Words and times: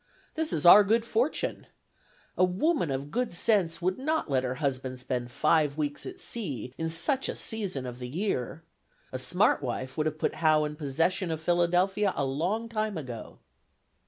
This 0.33 0.51
is 0.51 0.65
our 0.65 0.83
good 0.83 1.05
fortune. 1.05 1.67
A 2.35 2.43
woman 2.43 2.89
of 2.89 3.11
good 3.11 3.35
sense 3.35 3.83
would 3.83 3.99
not 3.99 4.31
let 4.31 4.43
her 4.43 4.55
husband 4.55 4.99
spend 4.99 5.29
five 5.29 5.77
weeks 5.77 6.07
at 6.07 6.19
sea 6.19 6.73
in 6.75 6.89
such 6.89 7.29
a 7.29 7.35
season 7.35 7.85
of 7.85 7.99
the 7.99 8.09
year. 8.09 8.63
A 9.11 9.19
smart 9.19 9.61
wife 9.61 9.97
would 9.99 10.07
have 10.07 10.17
put 10.17 10.33
Howe 10.41 10.63
in 10.63 10.75
possession 10.75 11.29
of 11.29 11.39
Philadelphia 11.39 12.13
a 12.15 12.25
long 12.25 12.67
time 12.67 12.97
ago." 12.97 13.37